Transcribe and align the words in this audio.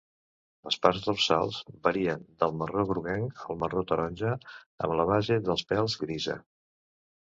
Les 0.67 0.77
parts 0.85 1.01
dorsals 1.07 1.59
varien 1.87 2.23
del 2.43 2.55
marró-groguenc 2.61 3.43
al 3.49 3.61
marró-taronja 3.65 4.33
amb 4.41 4.97
la 5.03 5.07
base 5.15 5.39
dels 5.51 5.67
pèls 5.73 5.99
grisa. 6.07 6.39